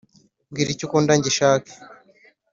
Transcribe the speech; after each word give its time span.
mbwira 0.49 0.69
icyo 0.71 0.85
ukunda 0.87 1.11
ngishake 1.19 1.73